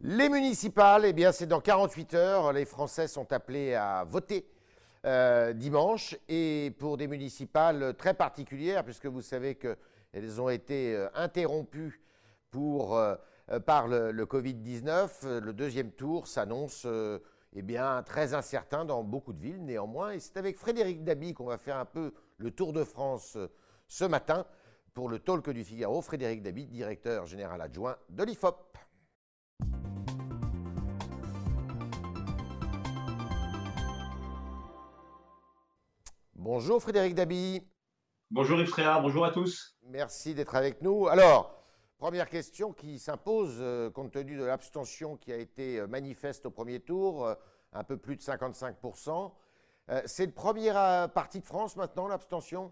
[0.00, 2.52] Les municipales, eh bien, c'est dans 48 heures.
[2.52, 4.48] Les Français sont appelés à voter
[5.04, 11.08] euh, dimanche et pour des municipales très particulières, puisque vous savez qu'elles ont été euh,
[11.14, 12.00] interrompues
[12.52, 13.16] pour, euh,
[13.66, 15.40] par le, le Covid-19.
[15.40, 16.86] Le deuxième tour s'annonce
[17.56, 20.12] eh bien, très incertain dans beaucoup de villes, néanmoins.
[20.12, 23.36] Et c'est avec Frédéric Dabi qu'on va faire un peu le tour de France
[23.88, 24.46] ce matin
[24.94, 26.00] pour le Talk du Figaro.
[26.02, 28.67] Frédéric Dabi, directeur général adjoint de l'IFOP.
[36.40, 37.60] Bonjour Frédéric Dabi.
[38.30, 39.76] Bonjour Yves Fréard, bonjour à tous.
[39.88, 41.08] Merci d'être avec nous.
[41.08, 41.64] Alors,
[41.98, 46.52] première question qui s'impose euh, compte tenu de l'abstention qui a été euh, manifeste au
[46.52, 47.34] premier tour, euh,
[47.72, 49.32] un peu plus de 55%.
[50.04, 50.70] c'est le premier
[51.12, 52.70] parti de France maintenant, l'abstention?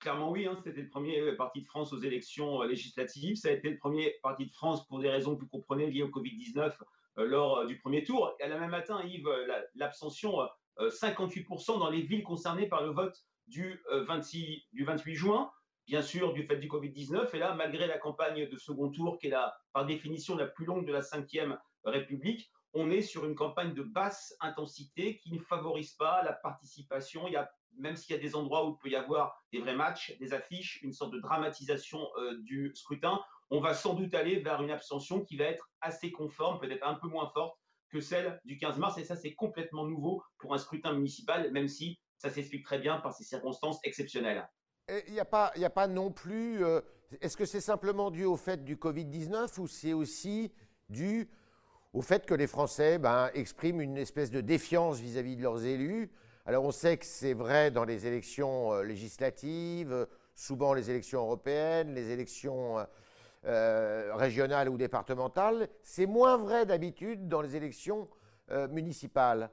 [0.00, 3.36] Clairement oui, hein, c'était le premier parti de France aux élections législatives.
[3.36, 6.02] Ça a été le premier parti de France pour des raisons que vous comprenez liées
[6.02, 6.72] au Covid-19
[7.18, 8.34] lors du premier tour.
[8.40, 9.28] Et à la même matin, Yves,
[9.76, 10.40] l'abstention
[10.88, 15.50] 58% dans les villes concernées par le vote du, 26, du 28 juin,
[15.86, 17.34] bien sûr du fait du Covid-19.
[17.34, 20.64] Et là, malgré la campagne de second tour, qui est la, par définition la plus
[20.64, 25.40] longue de la Ve République, on est sur une campagne de basse intensité qui ne
[25.40, 27.26] favorise pas la participation.
[27.26, 29.58] Il y a, même s'il y a des endroits où il peut y avoir des
[29.58, 32.08] vrais matchs, des affiches, une sorte de dramatisation
[32.42, 36.60] du scrutin, on va sans doute aller vers une abstention qui va être assez conforme,
[36.60, 37.59] peut-être un peu moins forte
[37.90, 38.98] que celle du 15 mars.
[38.98, 42.98] Et ça, c'est complètement nouveau pour un scrutin municipal, même si ça s'explique très bien
[42.98, 44.48] par ces circonstances exceptionnelles.
[45.06, 46.64] Il n'y a, pas, non plus.
[46.64, 46.80] Euh,
[47.20, 50.52] est-ce que c'est simplement dû au fait du Covid-19 ou c'est aussi
[50.88, 51.28] dû
[51.92, 56.10] au fait que les Français ben, expriment une espèce de défiance vis-à-vis de leurs élus?
[56.44, 61.94] Alors on sait que c'est vrai dans les élections euh, législatives, souvent les élections européennes,
[61.94, 62.78] les élections
[63.46, 65.68] euh, régionales ou départementales.
[65.82, 68.08] C'est moins vrai d'habitude dans les élections
[68.50, 69.50] euh, municipales.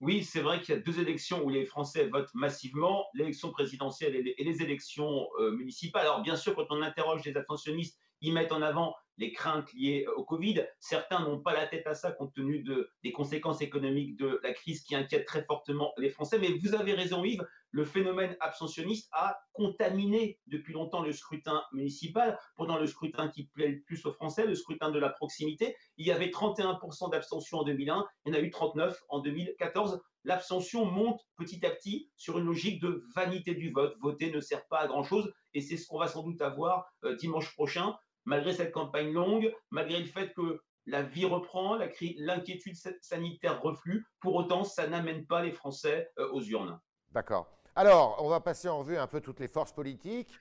[0.00, 4.16] Oui, c'est vrai qu'il y a deux élections où les Français votent massivement, l'élection présidentielle
[4.16, 6.06] et les, élections euh, municipales.
[6.06, 10.06] Alors bien sûr, quand on interroge les abstentionnistes, ils mettent en avant les craintes liées
[10.16, 10.66] au Covid.
[10.78, 14.54] Certains n'ont pas la tête à ça compte tenu de, des conséquences économiques de la
[14.54, 16.38] crise qui inquiète très fortement les Français.
[16.38, 22.38] Mais vous avez raison, Yves, le phénomène abstentionniste a contaminé depuis longtemps le scrutin municipal.
[22.56, 26.06] Pendant le scrutin qui plaît le plus aux Français, le scrutin de la proximité, il
[26.06, 30.00] y avait 31% d'abstention en 2001, il y en a eu 39 en 2014.
[30.24, 33.96] L'abstention monte petit à petit sur une logique de vanité du vote.
[34.00, 37.16] Voter ne sert pas à grand-chose et c'est ce qu'on va sans doute avoir euh,
[37.16, 41.78] dimanche prochain malgré cette campagne longue, malgré le fait que la vie reprend,
[42.16, 46.78] l'inquiétude sanitaire reflue, pour autant, ça n'amène pas les Français euh, aux urnes.
[47.10, 47.59] D'accord.
[47.76, 50.32] Alors, on va passer en vue un peu toutes les forces politiques.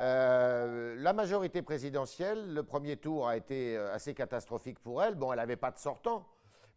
[0.00, 5.14] Euh, la majorité présidentielle, le premier tour a été euh, assez catastrophique pour elle.
[5.14, 6.26] Bon, elle n'avait pas de sortant,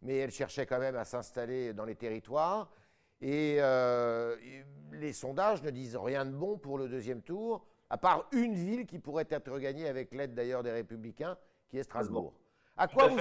[0.02, 2.70] mais elle cherchait quand même à s'installer dans les territoires.
[3.20, 3.58] Et
[4.92, 8.86] les sondages ne disent rien de bon pour le deuxième tour à part une ville
[8.86, 11.36] qui pourrait être regagnée avec l'aide d'ailleurs des Républicains,
[11.68, 12.34] qui est Strasbourg.
[12.76, 13.18] À quoi, vous,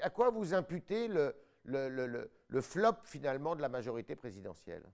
[0.00, 1.34] à quoi vous imputez le,
[1.64, 4.84] le, flop finalement de la majorité présidentielle?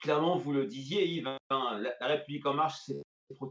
[0.00, 3.02] Clairement, vous le disiez, Yves, hein, la, République en marche s'est
[3.36, 3.50] pour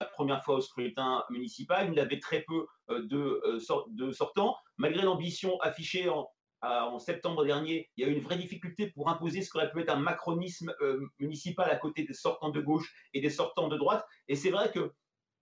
[0.00, 1.90] la première fois au scrutin municipal.
[1.92, 4.56] Il avait très peu euh, de, euh, de sortants.
[4.78, 6.26] Malgré l'ambition affichée en,
[6.62, 9.80] en septembre dernier, il y a eu une vraie difficulté pour imposer ce qu'aurait pu
[9.80, 13.76] être un macronisme euh, municipal à côté des sortants de gauche et des sortants de
[13.76, 14.06] droite.
[14.28, 14.92] Et c'est vrai que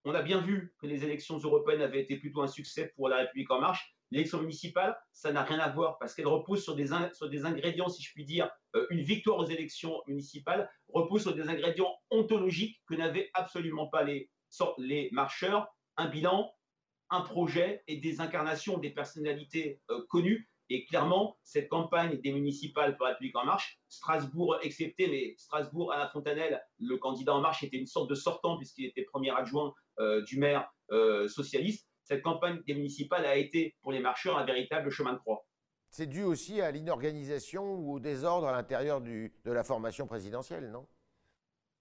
[0.04, 3.18] on a bien vu que les élections européennes avaient été plutôt un succès pour la
[3.18, 3.96] République en marche.
[4.10, 8.12] L'élection municipale, ça n'a rien à voir parce qu'elle repose sur des, ingrédients, si je
[8.12, 13.30] puis dire, euh, une victoire aux élections municipales repose sur des ingrédients ontologiques que n'avaient
[13.34, 14.30] absolument pas les,
[15.12, 15.68] marcheurs,
[15.98, 16.50] un bilan,
[17.10, 22.94] un projet et des incarnations des personnalités euh, connues et clairement, cette campagne des municipales
[22.96, 27.40] pour la République en marche, Strasbourg excepté, mais Strasbourg à la Fontanelle, le candidat en
[27.40, 30.70] marche était une sorte de sortant puisqu'il était premier adjoint euh, du maire
[31.28, 31.87] socialiste.
[32.08, 35.44] Cette campagne des municipales a été pour les marcheurs un véritable chemin de croix.
[35.90, 40.86] C'est dû aussi à l'inorganisation ou au désordre à l'intérieur de la formation présidentielle, non?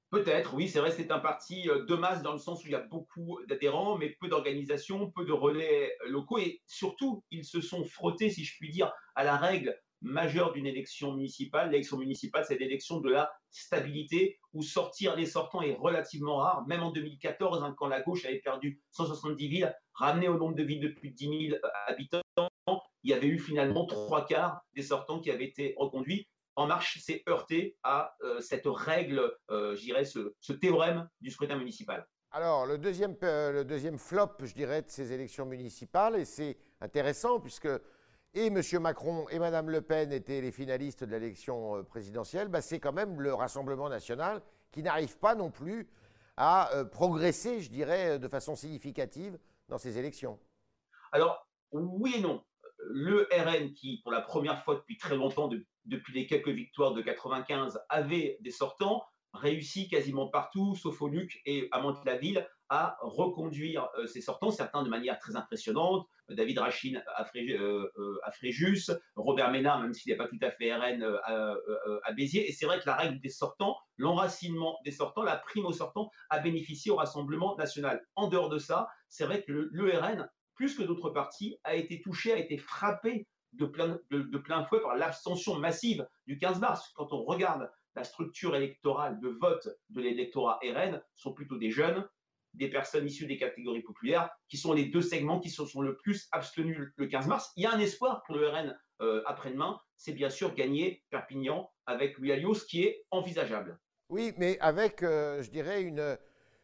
[0.10, 2.72] Peut-être, oui, c'est vrai, c'est un parti euh, de masse dans le sens où il
[2.72, 7.60] y a beaucoup d'adhérents, mais peu d'organisations, peu de relais locaux, et surtout, ils se
[7.62, 11.72] sont frottés, si je puis dire, à la règle majeure d'une élection municipale.
[11.72, 16.66] L'élection municipale, c'est l'élection de la stabilité, où sortir les sortants est relativement rare.
[16.68, 20.64] Même en 2014, hein, quand la gauche avait perdu 170 villes, ramené au nombre de
[20.64, 22.22] villes de plus de 10 000 habitants,
[23.04, 26.28] il y avait eu finalement trois quarts des sortants qui avaient été reconduits.
[26.56, 31.56] En Marche s'est heurté à euh, cette règle, euh, je dirais, ce, théorème du scrutin
[31.56, 32.06] municipal.
[32.32, 37.40] Alors, le deuxième, le deuxième flop, je dirais, de ces élections municipales, et c'est intéressant
[37.40, 37.70] puisque
[38.34, 38.62] et M.
[38.80, 43.22] Macron et Mme Le Pen étaient les finalistes de l'élection présidentielle, bah, c'est quand même
[43.22, 44.42] le Rassemblement national
[44.72, 45.88] qui n'arrive pas non plus
[46.36, 49.40] à progresser, je dirais, de façon significative
[49.70, 50.40] dans ces élections.
[51.12, 52.44] Alors, oui et non.
[52.80, 55.50] Le RN, qui pour la première fois depuis très longtemps,
[55.86, 59.04] depuis les quelques victoires de 95, avait des sortants,
[59.34, 64.84] réussit quasiment partout, sauf au Luc et à Mantes-la-Ville, à reconduire euh, ses sortants, certains
[64.84, 66.08] de manière très impressionnante.
[66.30, 70.74] David Rachin à, euh, euh, Fréjus, Robert Ménard, même s'il n'est pas tout à fait
[70.74, 72.50] RN, à, Béziers.
[72.50, 76.12] Et c'est vrai que la règle des sortants, l'enracinement des sortants, la prime aux sortants,
[76.30, 78.06] a bénéficié au Rassemblement national.
[78.16, 79.70] En dehors de ça, c'est vrai que le,
[80.56, 84.82] plus que d'autres partis, a été touché, a été frappé de plein, de plein fouet
[84.82, 86.92] par l'abstention massive du 15 mars.
[86.96, 92.08] Quand on regarde la structure électorale de vote de l'électorat RN, sont plutôt des jeunes,
[92.54, 95.98] des personnes issues des catégories populaires, qui sont les deux segments qui se sont le
[95.98, 97.52] plus abstenus le 15 mars.
[97.56, 101.70] Il y a un espoir pour le RN euh, après-demain, c'est bien sûr gagner Perpignan
[101.86, 103.80] avec Louis Alliot, ce qui est envisageable.
[104.10, 106.18] Oui, mais avec, euh, je dirais, une,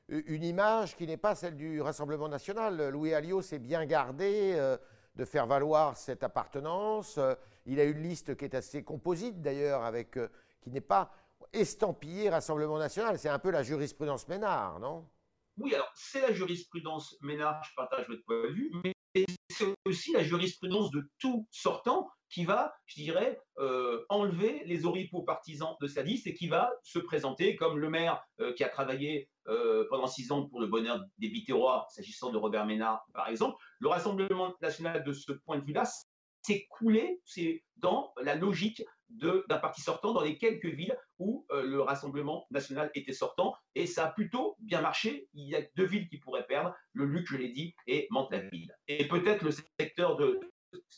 [0.07, 2.89] une image qui n'est pas celle du Rassemblement national.
[2.89, 4.77] Louis Alliot s'est bien gardé euh,
[5.15, 7.19] de faire valoir cette appartenance.
[7.67, 10.17] il a une liste qui est assez composite d'ailleurs, avec
[10.61, 11.11] qui n'est pas
[11.51, 13.19] estampillé Rassemblement national.
[13.19, 15.05] C'est un peu la jurisprudence Ménard, non?
[15.57, 18.93] Oui, alors c'est la jurisprudence Ménard, je partage votre point de vue, mais
[19.49, 25.21] c'est aussi la jurisprudence de tout sortant qui va, je dirais, euh, enlever les oripeaux
[25.21, 28.69] partisans de sa liste et qui va se présenter comme le maire euh, qui a
[28.69, 33.27] travaillé euh, pendant six ans pour le bonheur des Biterrois, s'agissant de Robert Ménard, par
[33.29, 33.55] exemple.
[33.79, 35.83] Le Rassemblement national, de ce point de vue-là,
[36.41, 41.63] s'est coulé, c'est dans la logique d'un parti sortant dans les quelques villes où euh,
[41.63, 43.55] le Rassemblement national était sortant.
[43.75, 45.29] Et ça a plutôt bien marché.
[45.33, 48.75] Il y a deux villes qui pourraient perdre, le Luc, je l'ai dit, et Mantes-la-Ville.
[48.87, 50.39] Et peut-être le secteur de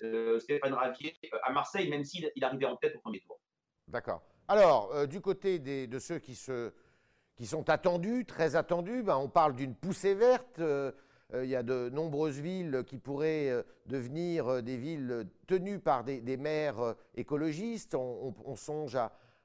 [0.04, 3.40] euh, Stéphane Ravier euh, à Marseille, même s'il il arrivait en tête au premier tour.
[3.88, 4.22] D'accord.
[4.48, 6.72] Alors, du côté des, de ceux qui, se,
[7.36, 10.62] qui sont attendus, très attendus, ben, on parle d'une poussée verte.
[11.34, 15.80] Euh, il y a de nombreuses villes qui pourraient euh, devenir euh, des villes tenues
[15.80, 17.96] par des, maires écologistes.
[17.96, 18.98] On, songe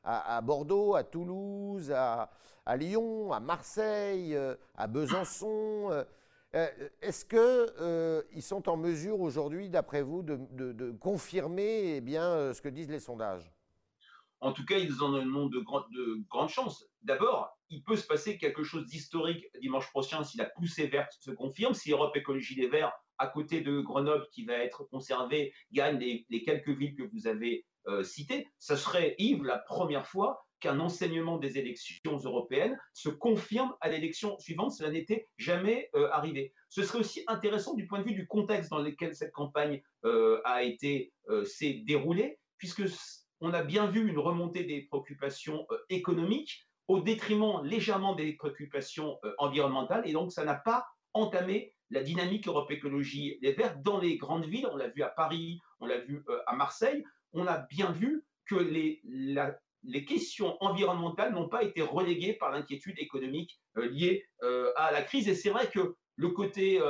[0.05, 2.29] à, Bordeaux, à Toulouse, à,
[2.77, 4.37] Lyon, à Marseille,
[4.77, 6.05] à Besançon.
[6.53, 12.91] Est-ce qu'ils sont en mesure aujourd'hui, d'après vous, de, confirmer eh bien, ce que disent
[12.91, 13.53] les sondages?
[14.41, 16.87] En tout cas, ils en ont de, de grandes chances.
[17.03, 21.31] D'abord, il peut se passer quelque chose d'historique dimanche prochain si la poussée verte se
[21.31, 25.99] confirme, si Europe Écologie Les Verts, à côté de Grenoble, qui va être conservé, gagne
[25.99, 28.49] les, quelques villes que vous avez euh, citées.
[28.59, 34.39] Ce serait, Yves, la première fois qu'un enseignement des élections européennes se confirme à l'élection
[34.39, 34.73] suivante.
[34.73, 36.55] Cela n'était jamais euh, arrivé.
[36.69, 40.41] Ce serait aussi intéressant du point de vue du contexte dans lequel cette campagne euh,
[40.45, 41.13] a été
[41.45, 42.89] s'est déroulée, puisque
[43.41, 49.33] on a bien vu une remontée des préoccupations économiques, au détriment légèrement des préoccupations euh,
[49.39, 50.03] environnementales.
[50.09, 54.47] Et donc, ça n'a pas entamé la dynamique Europe Écologie Les Verts dans les grandes
[54.47, 54.69] villes.
[54.73, 57.05] On l'a vu à Paris, on l'a vu euh, à Marseille.
[57.33, 59.01] On a bien vu que les,
[59.85, 64.27] les questions environnementales n'ont pas été reléguées par l'inquiétude économique euh, liée
[64.75, 65.29] à la crise.
[65.29, 66.81] Et c'est vrai que le côté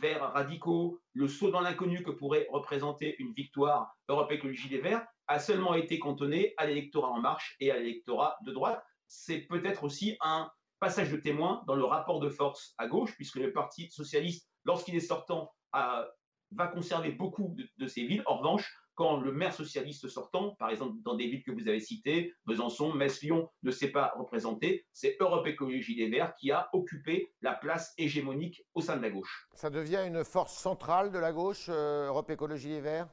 [0.00, 5.06] verts radicaux, le saut dans l'inconnu que pourrait représenter une victoire Europe Écologie Les Verts,
[5.28, 8.82] a seulement été cantonné à l'électorat En Marche et à l'électorat de droite.
[9.08, 10.50] C'est peut-être aussi un
[10.80, 14.94] passage de témoin dans le rapport de force à gauche, puisque le Parti socialiste, lorsqu'il
[14.94, 18.22] est sortant, va conserver beaucoup de, ses villes.
[18.26, 21.80] En revanche, quand le maire socialiste sortant, par exemple dans des villes que vous avez
[21.80, 26.68] citées, Besançon, Metz, Lyon, ne s'est pas représenté, c'est Europe Écologie des Verts qui a
[26.72, 29.48] occupé la place hégémonique au sein de la gauche.
[29.54, 33.08] Ça devient une force centrale de la gauche, euh, Europe Écologie des Verts?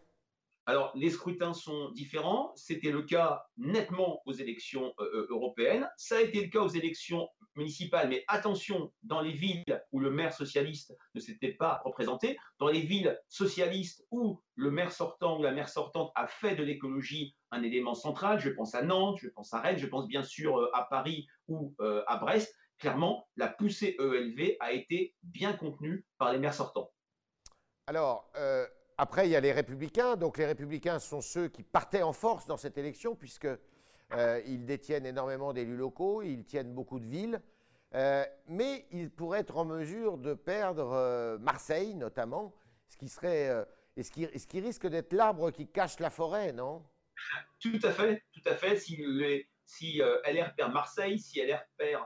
[0.65, 2.53] Alors, les scrutins sont différents.
[2.55, 5.89] C'était le cas nettement aux élections euh, euh, européennes.
[5.97, 8.07] Ça a été le cas aux élections municipales.
[8.07, 12.79] Mais attention, dans les villes où le maire socialiste ne s'était pas représenté, dans les
[12.79, 17.61] villes socialistes où le maire sortant ou la maire sortante a fait de l'écologie un
[17.61, 20.71] élément central, je pense à Nantes, je pense à Rennes, je pense bien sûr euh,
[20.73, 21.75] à Paris ou
[22.07, 26.89] à Brest, clairement, la poussée ELV a été bien contenue par les maires sortants.
[27.85, 28.31] Alors,
[29.03, 30.15] après, il y a les républicains.
[30.15, 33.57] Donc les républicains sont ceux qui partaient en force dans cette élection, puisqu'ils
[34.13, 37.41] euh, détiennent énormément d'élus locaux, ils tiennent beaucoup de villes.
[37.95, 42.55] Euh, mais ils pourraient être en mesure de perdre euh, Marseille, notamment,
[42.87, 43.65] ce qui, serait,
[43.97, 46.81] et ce, qui, risque d'être l'arbre qui cache la forêt, non?
[47.59, 48.77] Tout à fait, tout à fait.
[48.77, 49.03] Si,
[49.65, 52.05] si LR perd Marseille, si LR perd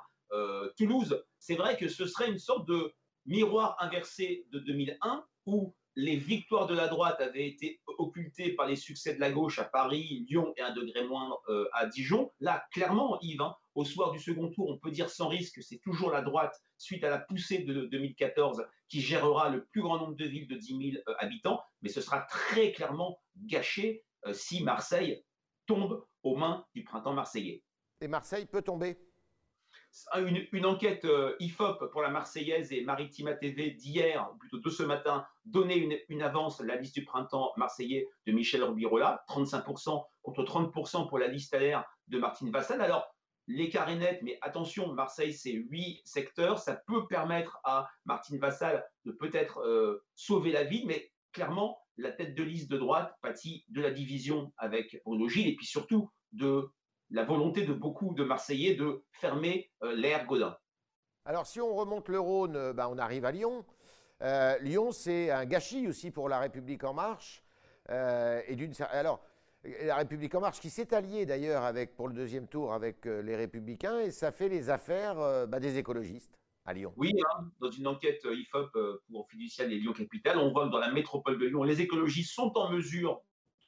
[0.75, 1.23] Toulouse.
[1.37, 2.91] C'est vrai que ce serait une sorte de
[3.27, 8.75] miroir inversé de 2001 où les victoires de la droite avaient été occultées par les
[8.75, 12.31] succès de la gauche à Paris, Lyon et un degré moins euh, à Dijon.
[12.39, 15.61] Là, clairement, Yves, hein, au soir du second tour, on peut dire sans risque que
[15.63, 19.97] c'est toujours la droite, suite à la poussée de 2014, qui gérera le plus grand
[19.97, 21.59] nombre de villes de 10 000 euh, habitants.
[21.81, 25.25] Mais ce sera très clairement gâché euh, si Marseille
[25.65, 27.63] tombe aux mains du printemps marseillais.
[28.01, 28.99] Et Marseille peut tomber?
[30.15, 35.25] Une, enquête euh, IFOP pour la Marseillaise et Maritima TV d'hier, plutôt de ce matin,
[35.45, 41.07] donnait une, avance à la liste du printemps marseillais de Michel Rubirola, 35% contre 30%
[41.07, 42.81] pour la liste à l'air de Martine Vassal.
[42.81, 43.07] Alors,
[43.47, 46.59] l'écart est net, mais attention, Marseille, c'est huit secteurs.
[46.59, 52.11] Ça peut permettre à Martine Vassal de peut-être euh, sauver la vie, mais clairement, la
[52.11, 56.11] tête de liste de droite pâtit de la division avec Bruno Gilles et puis surtout
[56.31, 56.71] de
[57.11, 60.57] la volonté de beaucoup de Marseillais de fermer euh, l'air Godin.
[61.25, 63.65] Alors si on remonte le Rhône, euh, ben, on arrive à Lyon.
[64.21, 67.43] Euh, Lyon, c'est un gâchis aussi pour la République en marche.
[67.89, 69.21] et d'une alors
[69.63, 73.35] la République en marche qui s'est alliée d'ailleurs avec pour le deuxième tour avec les
[73.35, 76.93] Républicains et ça fait les affaires ben, des écologistes à Lyon.
[76.97, 78.71] Oui, hein, dans une enquête IFOP
[79.09, 82.33] pour Fiducial et Lyon Capital, on voit que dans la métropole de Lyon, les écologistes
[82.33, 83.21] sont en mesure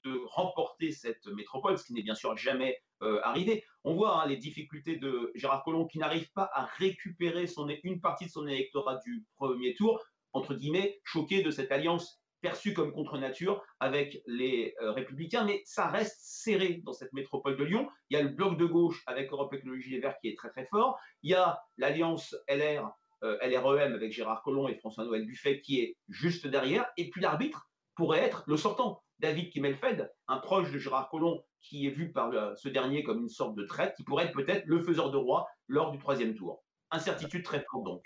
[0.05, 3.63] de remporter cette métropole, ce qui n'est bien sûr jamais euh, arrivé.
[3.83, 7.45] On voit hein, les difficultés de Gérard Collomb qui n'arrive pas à récupérer
[7.83, 10.03] une partie de son électorat du premier tour,
[10.33, 15.61] entre guillemets, choqué de cette alliance perçue comme contre nature avec les euh, républicains, mais
[15.65, 17.89] ça reste serré dans cette métropole de Lyon.
[18.09, 20.49] Il y a le bloc de gauche avec Europe Écologie Les Verts qui est très
[20.49, 20.99] très fort.
[21.21, 22.89] Il y a l'alliance LR,
[23.23, 26.85] euh, LREM avec Gérard Collomb et François-Noël Buffet qui est juste derrière.
[26.97, 29.03] Et puis l'arbitre pourrait être le sortant.
[29.19, 33.29] David Kimmelfeld, un proche de Gérard Collomb, qui est vu par ce dernier comme une
[33.29, 36.63] sorte de traite, qui pourrait être peut-être le faiseur de roi lors du troisième tour.
[36.91, 38.03] Incertitude très forte donc.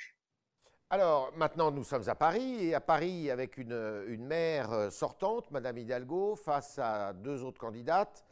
[0.93, 5.49] Alors maintenant, nous sommes à Paris, et à Paris avec une, une maire euh, sortante,
[5.49, 8.23] Madame Hidalgo, face à deux autres candidates,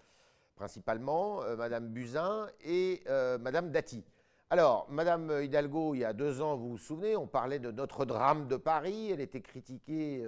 [0.53, 4.03] principalement euh, Madame Buzyn et euh, Madame Dati.
[4.51, 8.05] Alors, Madame Hidalgo, il y a deux ans, vous vous souvenez, on parlait de notre
[8.05, 10.23] drame de Paris, elle était critiquée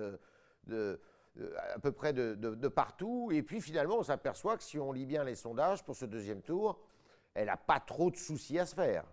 [0.66, 1.00] de,
[1.74, 3.30] à peu près de, partout.
[3.32, 6.42] Et puis finalement, on s'aperçoit que si on lit bien les sondages pour ce deuxième
[6.42, 6.80] tour,
[7.34, 9.04] elle n'a pas trop de soucis à se faire.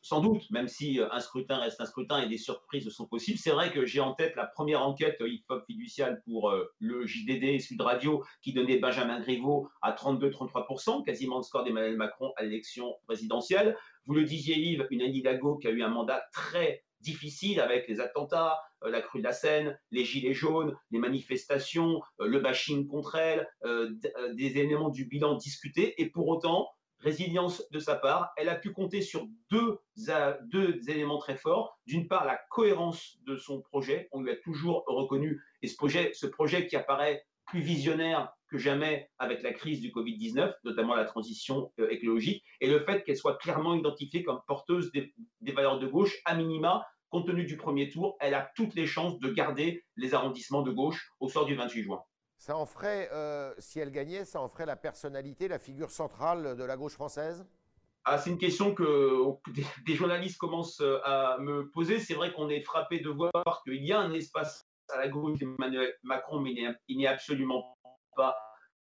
[0.00, 3.38] Sans doute, même si euh, un scrutin reste un scrutin et des surprises sont possibles.
[3.38, 7.60] C'est vrai que j'ai en tête la première enquête hip-hop fiduciale pour euh, le JDD
[7.60, 12.94] Sud Radio qui donnait Benjamin Griveaux à 32-33%, quasiment le score d'Emmanuel Macron à l'élection
[13.06, 13.76] présidentielle.
[14.04, 17.88] Vous le disiez Yves, une Anne Hidalgo qui a eu un mandat très difficile avec
[17.88, 22.40] les attentats, euh, la crue de la Seine, les gilets jaunes, les manifestations, euh, le
[22.40, 23.90] bashing contre elle, euh,
[24.34, 26.00] des éléments du bilan discutés.
[26.00, 29.78] Et pour autant, résilience de sa part, elle a pu compter sur deux,
[30.44, 31.78] deux éléments très forts.
[31.86, 34.08] D'une part, la cohérence de son projet.
[34.12, 38.58] On lui a toujours reconnu, et ce projet, ce projet qui apparaît plus visionnaire que
[38.58, 43.36] jamais avec la crise du Covid-19, notamment la transition écologique, et le fait qu'elle soit
[43.38, 47.88] clairement identifiée comme porteuse des, des valeurs de gauche, à minima, compte tenu du premier
[47.88, 51.54] tour, elle a toutes les chances de garder les arrondissements de gauche au sort du
[51.54, 52.02] 28 juin.
[52.38, 56.56] Ça en ferait, euh, si elle gagnait, ça en ferait la personnalité, la figure centrale
[56.56, 57.46] de la gauche française?
[58.04, 59.20] Ah, c'est une question que
[59.84, 61.98] des, journalistes commencent euh, à me poser.
[61.98, 63.32] C'est vrai qu'on est frappé de voir
[63.64, 66.54] qu'il y a un espace à la gauche d'Emmanuel Macron, mais
[66.86, 67.75] il n'est absolument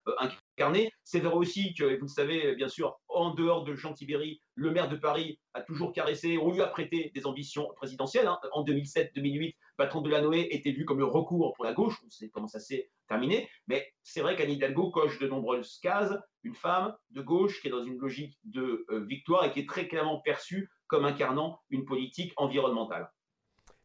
[0.08, 0.12] euh,
[0.58, 0.90] incarné.
[1.04, 4.72] C'est vrai aussi que, vous le savez, bien sûr, en dehors de Jean Tibéry, le
[4.72, 8.26] maire de Paris a toujours caressé, on lui a prêté des ambitions présidentielles.
[8.26, 8.38] Hein.
[8.52, 11.94] En 2007-2008, Patron de la Noé était vu comme le recours pour la gauche.
[12.04, 13.48] On sait comment ça s'est terminé.
[13.68, 16.14] Mais c'est vrai qu'Anne Hidalgo coche de nombreuses cases.
[16.42, 19.68] Une femme de gauche qui est dans une logique de euh, victoire et qui est
[19.68, 23.08] très clairement perçue comme incarnant une politique environnementale.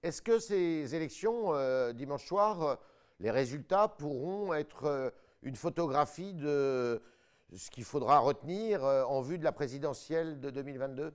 [0.01, 2.79] Est-ce que ces élections, euh, dimanche soir,
[3.19, 7.01] les résultats pourront être une photographie de
[7.55, 11.13] ce qu'il faudra retenir euh, en vue de la présidentielle de 2022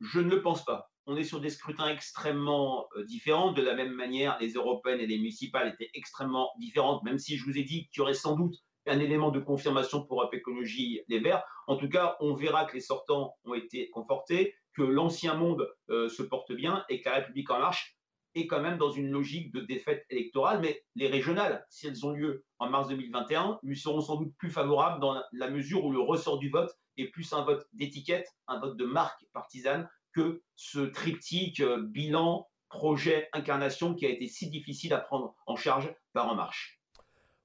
[0.00, 0.90] Je ne le pense pas.
[1.06, 3.52] On est sur des scrutins extrêmement euh, différents.
[3.52, 7.44] De la même manière, les européennes et les municipales étaient extrêmement différentes, même si je
[7.44, 11.00] vous ai dit qu'il y aurait sans doute un élément de confirmation pour Europe Écologie
[11.08, 11.42] Verts.
[11.66, 16.08] En tout cas, on verra que les sortants ont été confortés, que l'ancien monde euh,
[16.08, 17.95] se porte bien et que la République en marche
[18.36, 22.12] est quand même dans une logique de défaite électorale, mais les régionales, si elles ont
[22.12, 26.00] lieu en mars 2021, lui seront sans doute plus favorables dans la mesure où le
[26.00, 30.80] ressort du vote est plus un vote d'étiquette, un vote de marque partisane, que ce
[30.80, 36.28] triptyque euh, bilan, projet, incarnation qui a été si difficile à prendre en charge par
[36.28, 36.80] En Marche.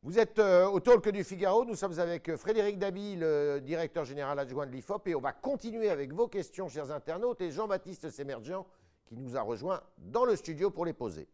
[0.04, 1.64] Vous êtes euh, au Talk du Figaro.
[1.64, 5.32] Nous sommes avec euh, Frédéric Dabi, le directeur général adjoint de l'IFOP, et on va
[5.32, 8.66] continuer avec vos questions, chers internautes, et Jean-Baptiste Sémergian,
[9.12, 11.28] qui nous a rejoint dans le studio pour les poser.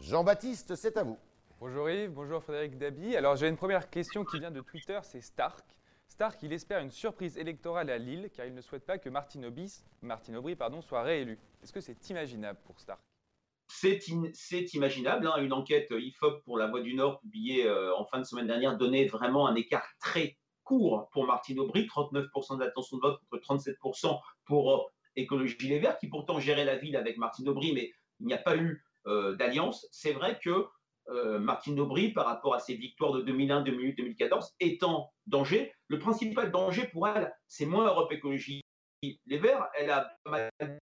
[0.00, 1.18] Jean-Baptiste, c'est à vous.
[1.60, 3.14] Bonjour Yves, bonjour Frédéric Dabi.
[3.16, 5.62] Alors j'ai une première question qui vient de Twitter, c'est Stark.
[6.06, 9.44] Stark, il espère une surprise électorale à Lille car il ne souhaite pas que Martine,
[9.44, 11.38] Aubry pardon, soit réélu.
[11.62, 13.02] Est-ce que c'est imaginable pour Stark?
[13.68, 14.08] C'est
[14.74, 15.26] imaginable.
[15.26, 15.36] Hein.
[15.42, 18.78] Une enquête IFOP pour la Voix du Nord publiée euh, en fin de semaine dernière
[18.78, 24.20] donnait vraiment un écart très court pour Martine Aubry, 39% d'attention de vote contre 37%
[24.44, 24.78] pour euh,
[25.16, 28.38] Écologie Les Verts, qui pourtant gérait la ville avec Martine Aubry, mais il n'y a
[28.38, 29.86] pas eu euh, d'alliance.
[29.90, 30.66] C'est vrai que
[31.08, 35.72] euh, Martine Aubry, par rapport à ses victoires de 2001, 2008, 2014, est en danger.
[35.88, 38.62] Le principal danger pour elle, c'est moins Europe Écologie
[39.02, 39.68] Les Verts.
[39.74, 40.50] Elle a pas mal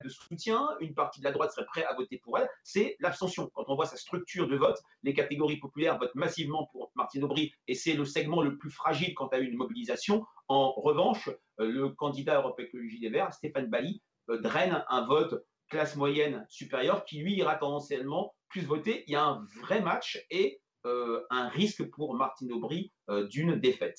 [0.02, 0.68] de soutien.
[0.80, 2.48] Une partie de la droite serait prête à voter pour elle.
[2.62, 3.50] C'est l'abstention.
[3.54, 7.52] Quand on voit sa structure de vote, les catégories populaires votent massivement pour Martine Aubry
[7.66, 10.24] et c'est le segment le plus fragile y a une mobilisation.
[10.48, 11.28] En revanche,
[11.60, 16.44] euh, le candidat Europe Écologie Les Verts, Stéphane Bali, euh, draine un vote classe moyenne
[16.48, 19.04] supérieure qui lui ira tendanciellement plus voter.
[19.06, 22.92] Il y a un vrai match et euh, un risque pour Martine Aubry
[23.30, 23.98] d'une défaite.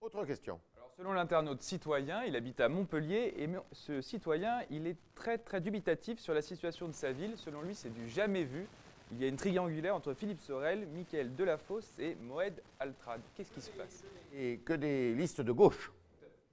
[0.00, 0.60] Autre question.
[0.96, 6.20] Selon l'internaute citoyen, il habite à Montpellier et ce citoyen, il est très très dubitatif
[6.20, 7.36] sur la situation de sa ville.
[7.36, 8.68] Selon lui, c'est du jamais vu.
[9.10, 13.20] Il y a une triangulaire entre Philippe Sorel, Michael Delafosse et Moed Altrad.
[13.34, 14.04] Qu'est-ce qui se passe?
[14.32, 15.90] Et que des listes de gauche.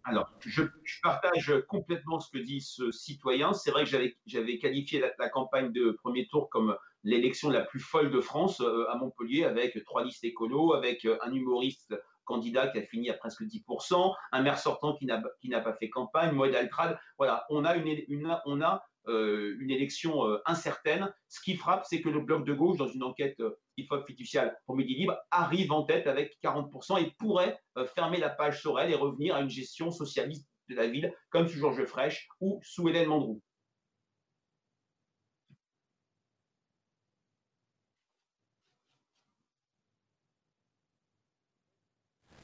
[0.06, 0.64] Alors, je,
[1.04, 3.54] partage complètement ce que dit ce citoyen.
[3.54, 8.10] C'est vrai que j'avais qualifié la, campagne de premier tour comme l'élection la plus folle
[8.10, 11.96] de France euh, à Montpellier, avec trois listes écolos, avec euh, un humoriste
[12.32, 16.32] candidat qui a fini à presque 10%, un maire sortant qui n'a pas fait campagne,
[16.32, 16.98] Moed Altrad.
[17.18, 21.12] Voilà, on a une, on a euh, une élection euh, incertaine.
[21.28, 24.56] Ce qui frappe, c'est que le bloc de gauche, dans une enquête euh, IFOP fiduciale
[24.66, 27.60] pour Midi Libre, arrive en tête avec 40% et pourrait
[27.96, 31.60] fermer la page Sorel et revenir à une gestion socialiste de la ville, comme sous
[31.60, 33.42] Georges Frêche ou sous Hélène Mandrou.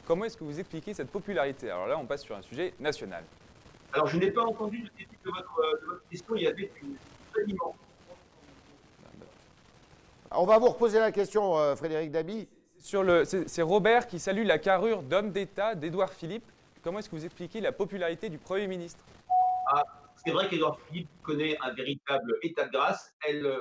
[0.08, 1.70] Comment est-ce que vous expliquez cette popularité?
[1.70, 3.26] Alors là, on passe sur un sujet national.
[3.91, 6.36] Alors, je n'ai pas entendu le début de votre, question.
[6.38, 6.96] Il y avait une.
[10.32, 12.48] On va vous reposer la question, euh, Frédéric Dabi.
[12.80, 16.46] C'est Robert qui salue la carrure d'homme d'État d'Édouard Philippe.
[16.82, 19.04] Comment est-ce que vous expliquez la popularité du Premier ministre?
[19.67, 19.84] Ah,
[20.24, 23.13] C'est vrai qu'Édouard Philippe connaît un véritable état de grâce.
[23.28, 23.60] Elle euh,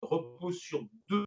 [0.00, 1.24] repose sur deux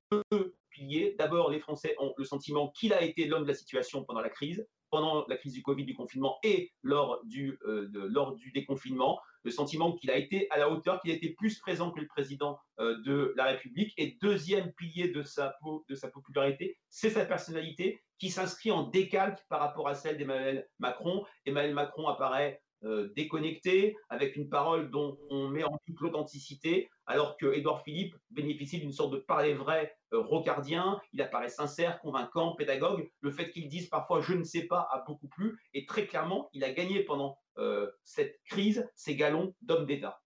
[1.17, 4.29] D'abord, les Français ont le sentiment qu'il a été l'homme de la situation pendant la
[4.29, 9.19] crise pendant la crise du Covid, du confinement et lors du, euh, lors du déconfinement,
[9.43, 12.07] le sentiment qu'il a été à la hauteur, qu'il a été plus présent que le
[12.07, 13.93] président euh, de la République.
[13.97, 15.55] Et deuxième pilier de sa,
[15.89, 20.65] de sa popularité, c'est sa personnalité qui s'inscrit en décalque par rapport à celle d'Emmanuel
[20.79, 21.25] Macron.
[21.45, 27.35] Emmanuel Macron apparaît euh, déconnecté, avec une parole dont on met en doute l'authenticité, alors
[27.37, 32.55] que Édouard Philippe bénéficie d'une sorte de parler vrai euh, rocardien, il apparaît sincère, convaincant,
[32.55, 33.09] pédagogue.
[33.21, 36.47] Le fait qu'il dise parfois je ne sais pas a beaucoup plu, et très clairement,
[36.53, 40.21] il a gagné pendant euh, cette crise ses galons d'homme d'État.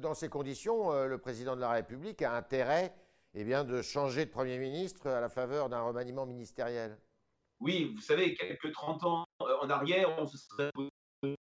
[0.00, 2.94] Dans ces conditions, le président de la République a intérêt
[3.32, 6.98] eh bien, de changer de Premier ministre à la faveur d'un remaniement ministériel.
[7.60, 10.70] Oui, vous savez, quelques 30 ans en arrière, on se serait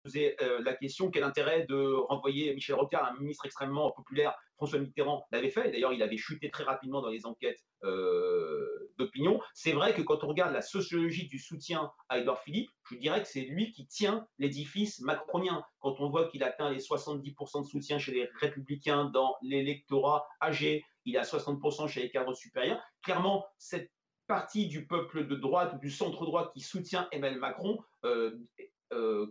[0.04, 4.80] posez euh, la question quel intérêt de renvoyer Michel Rocard, un ministre extrêmement populaire François
[4.80, 9.40] Mitterrand l'avait fait, d'ailleurs il avait chuté très rapidement dans les enquêtes euh, d'opinion.
[9.54, 13.22] C'est vrai que quand on regarde la sociologie du soutien à Edouard Philippe, je dirais
[13.22, 15.64] que c'est lui qui tient l'édifice macronien.
[15.80, 20.84] Quand on voit qu'il atteint les 70% de soutien chez les républicains dans l'électorat âgé,
[21.06, 23.90] il a 60% chez les cadres supérieurs, clairement cette
[24.28, 28.38] partie du peuple de droite ou du centre droit qui soutient Emmanuel Macron euh,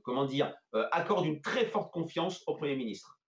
[0.03, 3.19] comment dire, euh, accorde une très forte confiance au Premier ministre.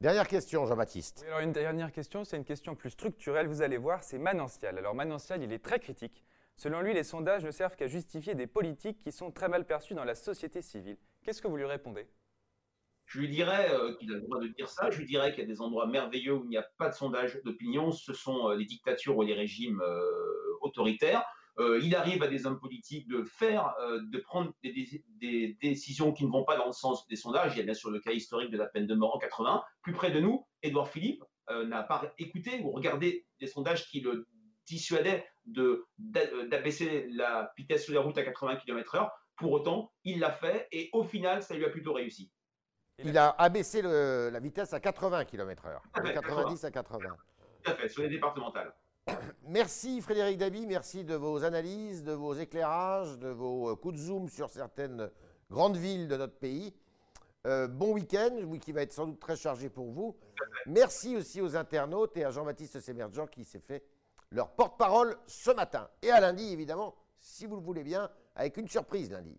[0.00, 1.24] Dernière question, Jean-Baptiste.
[1.26, 4.78] alors une dernière question, c'est une question plus structurelle, vous allez voir, c'est Manancial.
[4.78, 6.24] Alors Manancial, il est très critique.
[6.56, 9.94] Selon lui, les sondages ne servent qu'à justifier des politiques qui sont très mal perçues
[9.94, 10.98] dans la société civile.
[11.22, 12.06] Qu'est-ce que vous lui répondez?
[13.06, 14.90] Je lui dirais euh, qu'il a le droit de dire ça.
[14.90, 16.94] Je lui dirais qu'il y a des endroits merveilleux où il n'y a pas de
[16.94, 17.90] sondage d'opinion.
[17.90, 19.82] Ce sont les dictatures ou les régimes
[20.60, 21.24] autoritaires.
[21.58, 26.24] Euh, il arrive à des hommes politiques de faire, euh, de prendre des, décisions qui
[26.24, 27.54] ne vont pas dans le sens des sondages.
[27.54, 29.62] Il y a bien sûr le cas historique de la peine de mort en 80.
[29.82, 34.00] Plus près de nous, Édouard Philippe euh, n'a pas écouté ou regardé des sondages qui
[34.00, 34.28] le
[34.66, 35.26] dissuadaient
[35.98, 39.10] d'abaisser la vitesse sur les routes à 80 km/h.
[39.36, 42.30] Pour autant, il l'a fait et au final, ça lui a plutôt réussi.
[42.98, 47.16] Il a abaissé le- la vitesse à 80 km/h, Ah de ouais, 90 à 80.
[47.62, 48.74] Tout à fait, sur les départementales.
[49.48, 54.00] Merci Frédéric Dabi, merci de vos analyses, de vos éclairages, de vos euh, coups de
[54.00, 55.10] zoom sur certaines
[55.50, 56.74] grandes villes de notre pays.
[57.46, 60.16] Euh, bon week-end, qui va être sans doute très chargé pour vous.
[60.66, 63.84] Merci aussi aux internautes et à Jean-Baptiste Sémergent qui s'est fait
[64.30, 65.88] leur porte-parole ce matin.
[66.02, 69.38] Et à lundi, évidemment, si vous le voulez bien, avec une surprise lundi.